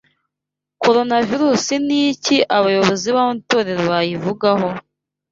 [0.83, 4.67] Coronavirusi niki abayobozi b’amatorero bayivugaho?